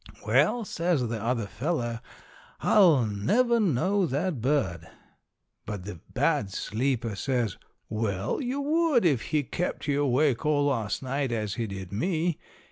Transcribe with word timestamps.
Well, 0.25 0.65
says 0.65 1.09
the 1.09 1.21
other 1.23 1.45
fellow, 1.45 1.99
"I'll 2.61 3.05
never 3.05 3.59
know 3.59 4.07
that 4.07 4.41
bird." 4.41 4.87
But 5.67 5.85
the 5.85 5.99
bad 6.11 6.49
sleeper 6.49 7.15
says, 7.15 7.55
"Well, 7.87 8.41
you 8.41 8.61
would 8.61 9.05
if 9.05 9.21
he 9.25 9.43
kept 9.43 9.85
you 9.87 10.01
awake 10.01 10.43
all 10.43 10.65
last 10.65 11.03
night 11.03 11.31
as 11.31 11.53
he 11.53 11.67
did 11.67 11.91
me. 11.91 12.39